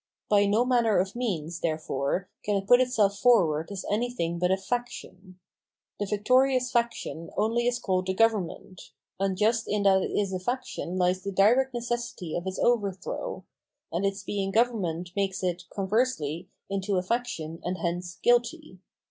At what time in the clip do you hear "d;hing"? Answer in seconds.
4.09-4.39